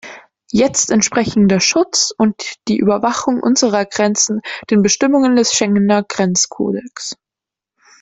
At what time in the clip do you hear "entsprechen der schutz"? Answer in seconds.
0.89-2.11